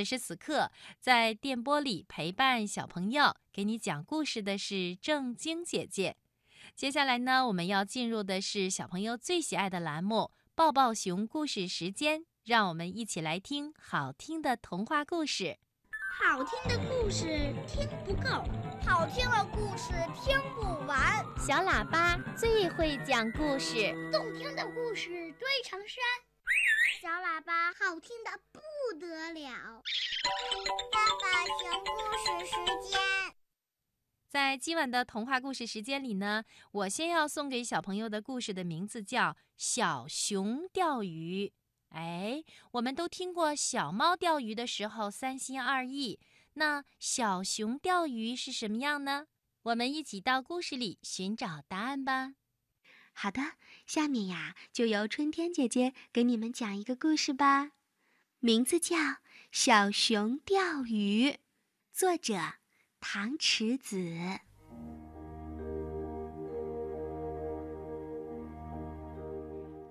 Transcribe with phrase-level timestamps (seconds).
[0.00, 6.16] 此时此刻，在电波里陪伴小朋友、给你讲故事的是正晶姐姐。
[6.74, 12.24] 接下来呢，我们要进入的是小朋友最喜爱的栏目——抱抱熊故事时间。
[12.46, 15.58] 让我们一起来听好听的童话故事。
[16.18, 17.26] 好听的故事
[17.66, 18.42] 听不够，
[18.82, 19.92] 好听的故事
[20.24, 21.22] 听不完。
[21.36, 26.02] 小喇叭最会讲故事，动听的故事堆成山。
[27.02, 28.60] 小喇叭好听的不
[29.00, 29.82] 得了。
[30.92, 32.54] 爸爸熊故事时
[32.88, 33.00] 间，
[34.28, 41.46] 在今晚的童话故事时间里呢，我先要送给小朋友的故事的名字叫《小熊钓鱼》。
[41.88, 46.20] 哎，我们都听过小猫钓鱼的时候三心二意，
[46.52, 49.26] 那小熊钓鱼是什么样呢？
[49.62, 52.34] 我们一起到故事里寻找答案吧。
[53.12, 53.42] 好的，
[53.84, 57.72] 下面呀，就由春天姐姐给你们讲一个故事吧，
[58.42, 58.96] 名字叫
[59.52, 61.28] 《小熊钓鱼》，
[61.92, 62.34] 作者
[62.98, 63.98] 唐池子。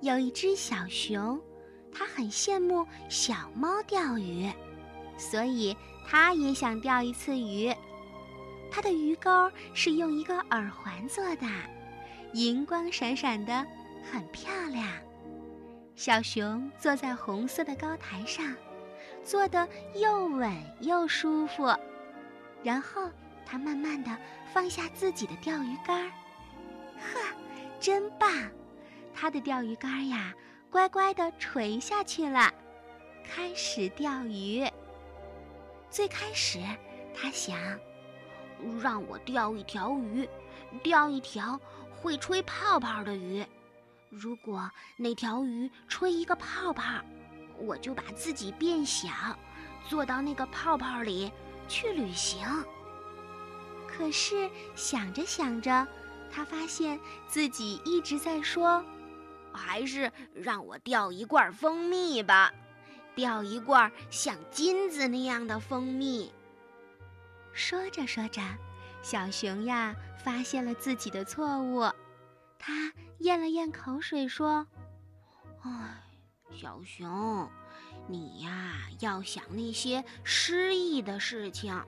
[0.02, 1.40] 有一只小熊，
[1.92, 4.52] 它很羡慕小猫钓鱼，
[5.16, 7.72] 所以它也想钓一次鱼。
[8.72, 9.30] 它的鱼钩
[9.76, 11.46] 是用一个耳环做的。
[12.34, 13.64] 银光闪闪的，
[14.12, 14.88] 很漂亮。
[16.00, 18.56] 小熊坐在红色的高台上，
[19.22, 21.76] 坐得又稳又舒服。
[22.64, 23.10] 然后，
[23.46, 24.18] 它慢慢的
[24.54, 26.10] 放下自己的钓鱼竿儿，
[27.02, 27.20] 呵，
[27.82, 28.32] 真棒！
[29.14, 30.34] 它的钓鱼竿儿呀，
[30.72, 32.50] 乖乖地垂下去了，
[33.26, 34.66] 开始钓鱼。
[35.90, 36.60] 最开始，
[37.14, 37.60] 它想，
[38.82, 40.30] 让我钓一条鱼，
[40.82, 41.60] 钓一条。
[42.02, 43.46] 会吹泡泡的鱼，
[44.10, 46.84] 如果那条鱼吹一个泡泡，
[47.58, 49.10] 我就把自己变小，
[49.88, 51.32] 坐到那个泡泡里
[51.68, 52.44] 去旅行。
[53.88, 55.88] 可是想着想着，
[56.32, 58.84] 他发现自己一直在说
[59.54, 62.52] ：“还是让我钓一罐蜂蜜吧，
[63.14, 66.34] 钓一罐像金子那样的蜂蜜。”
[67.54, 68.42] 说着说着。
[69.02, 71.90] 小熊呀，发现了自己的错误，
[72.60, 74.68] 他咽了咽口水说
[75.64, 76.04] ：“哎，
[76.52, 77.50] 小熊，
[78.08, 81.82] 你呀要想那些诗意的事情，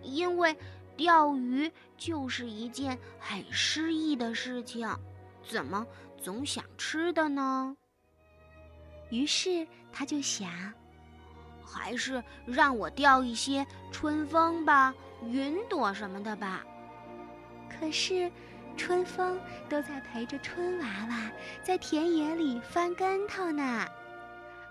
[0.00, 0.56] 因为
[0.96, 4.88] 钓鱼就是一件很诗意的事情，
[5.42, 7.76] 怎么总想吃的呢？”
[9.10, 10.72] 于是他就想，
[11.62, 14.94] 还是让我钓一些春风吧。
[15.24, 16.64] 云朵什么的吧，
[17.68, 18.32] 可是
[18.76, 19.38] 春风
[19.68, 21.30] 都在陪着春娃娃
[21.62, 23.86] 在田野里翻跟头呢，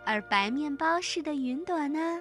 [0.05, 2.19] 而白面包似的云朵呢，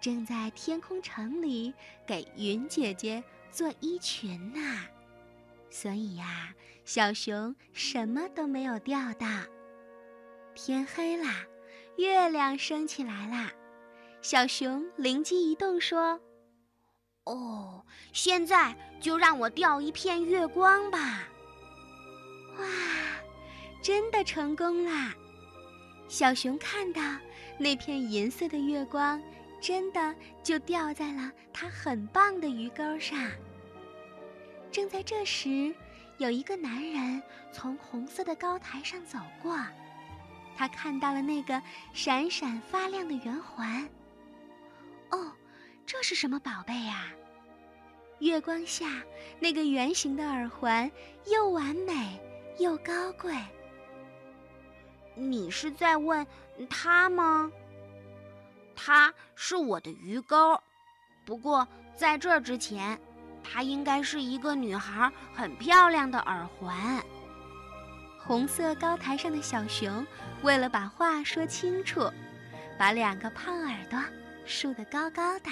[0.00, 1.72] 正在天空城里
[2.06, 4.60] 给云姐姐做衣裙呢。
[5.70, 6.54] 所以呀，
[6.84, 9.26] 小熊什么都没有钓到。
[10.54, 11.44] 天黑啦，
[11.96, 13.50] 月亮升起来啦，
[14.22, 16.20] 小熊灵机一动说。
[17.24, 21.26] 哦，现在就让我钓一片月光吧！
[22.58, 22.66] 哇，
[23.82, 25.14] 真的成功啦！
[26.06, 27.00] 小熊看到
[27.58, 29.22] 那片银色的月光，
[29.58, 33.18] 真的就掉在了它很棒的鱼钩上。
[34.70, 35.74] 正在这时，
[36.18, 39.58] 有一个男人从红色的高台上走过，
[40.54, 41.62] 他看到了那个
[41.94, 43.88] 闪闪发亮的圆环。
[45.10, 45.32] 哦。
[45.86, 47.06] 这是什么宝贝呀？
[48.20, 49.02] 月光下，
[49.38, 50.90] 那个圆形的耳环
[51.26, 52.20] 又完美
[52.58, 53.34] 又高贵。
[55.14, 56.26] 你是在问
[56.68, 57.50] 他吗？
[58.74, 60.58] 他是我的鱼钩，
[61.24, 62.98] 不过在这之前，
[63.42, 67.02] 他应该是一个女孩很漂亮的耳环。
[68.18, 70.04] 红色高台上的小熊
[70.42, 72.10] 为了把话说清楚，
[72.78, 74.02] 把两个胖耳朵
[74.46, 75.50] 竖得高高的。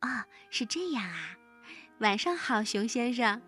[0.00, 1.36] 哦，是这样啊！
[1.98, 3.40] 晚上好，熊先生。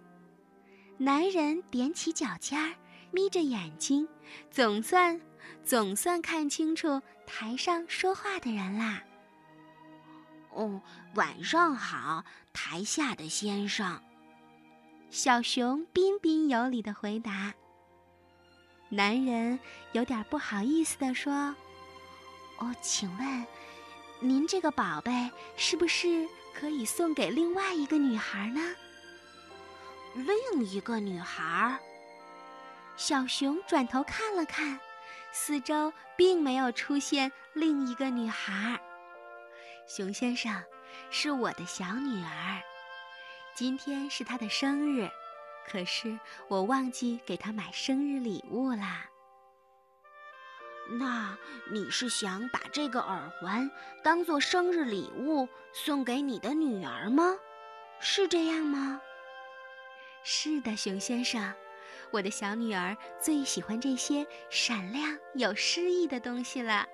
[0.97, 2.75] 男人踮起脚尖儿，
[3.13, 4.09] 眯着眼睛，
[4.51, 5.21] 总算
[5.63, 9.03] 总算看清楚台上说话的人啦。
[10.51, 10.81] 哦，
[11.15, 14.03] 晚上好，台下的先生。
[15.11, 17.55] 小熊彬彬有礼的回答。
[18.89, 19.61] 男人
[19.93, 21.55] 有点不好意思的说
[22.59, 23.47] ：“哦，请问，
[24.21, 26.29] 您这个宝贝是不是？”
[26.59, 28.75] 可以送给另外一个女孩呢。
[30.15, 31.79] 另一个女孩，
[32.97, 34.81] 小熊转头看了看，
[35.31, 38.81] 四周并没有出现另一个女孩。
[39.87, 40.61] 熊先生，
[41.11, 42.61] 是我的小女儿，
[43.55, 45.09] 今天是她的生日，
[45.65, 46.19] 可是
[46.49, 49.09] 我忘记给她买生日礼物啦。
[50.91, 51.37] 那
[51.71, 53.71] 你是想把这个耳环
[54.03, 57.37] 当做生日礼物送给你的女儿吗？
[58.01, 59.01] 是这样吗？
[60.25, 61.53] 是的，熊先生，
[62.11, 66.87] 我的小女儿最喜欢这些闪亮有诗意的东西了。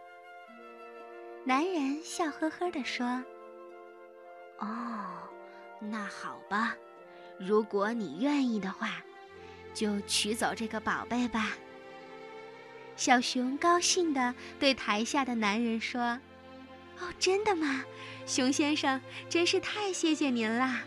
[1.44, 3.22] 男人笑呵呵地说
[4.58, 5.28] ：“哦，
[5.78, 6.74] 那好吧，
[7.38, 9.02] 如果你愿意的话，
[9.72, 11.50] 就取走这个宝贝吧。”
[12.96, 16.18] 小熊高兴地对台下的男人说
[17.00, 17.84] ：“哦，真的吗？
[18.26, 20.82] 熊先生，真是太谢谢您啦！”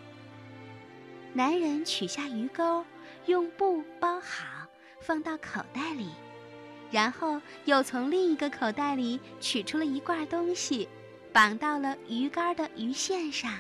[1.33, 2.83] 男人取下鱼钩，
[3.25, 4.68] 用布包好，
[5.01, 6.09] 放到口袋里，
[6.89, 10.88] 然后又从另一个口袋里取出了一罐东西，
[11.33, 13.53] 绑到了鱼竿的鱼线上。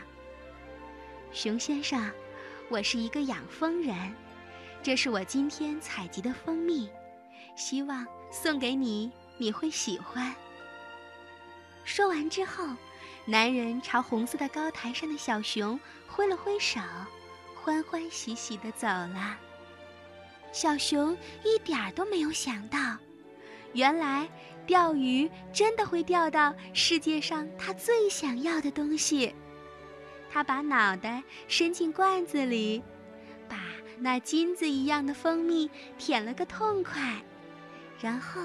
[1.33, 2.09] 熊先生，
[2.69, 3.95] 我是一个养蜂人，
[4.81, 6.89] 这是我今天采集的蜂蜜，
[7.57, 8.07] 希望。
[8.29, 10.35] 送给你，你会喜欢。
[11.85, 12.67] 说完之后，
[13.23, 16.81] 男人朝红色的高台上的小熊挥了挥手，
[17.55, 19.37] 欢欢喜喜地走了。
[20.51, 22.97] 小熊一点儿都没有想到，
[23.71, 24.29] 原来
[24.65, 29.33] 钓鱼真的会钓到世界上他最想要的东西。
[30.29, 32.83] 他把脑袋伸进罐子里，
[33.47, 33.57] 把
[33.97, 37.23] 那金子一样的蜂蜜舔了个痛快。
[37.99, 38.41] 然后，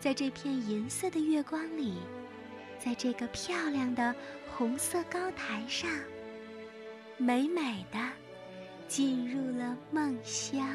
[0.00, 1.98] 在这片银色的月光里，
[2.78, 4.14] 在这个漂亮的
[4.56, 5.90] 红色高台上，
[7.18, 7.98] 美美的
[8.88, 10.66] 进入了梦乡。